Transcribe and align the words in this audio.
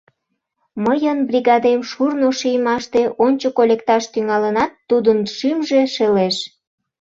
Мыйын 0.85 1.17
бригадем 1.29 1.81
шурно 1.89 2.29
шиймаште 2.39 3.01
ончыко 3.25 3.63
лекташ 3.69 4.03
тӱҥалынат, 4.13 4.71
тудын 4.89 5.19
шӱмжӧ 5.35 5.81
шелеш! 5.95 6.35